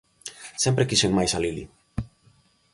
Sempre 0.63 0.87
quixen 0.89 1.15
máis 1.17 1.31
a 1.33 1.39
Lili. 1.43 1.65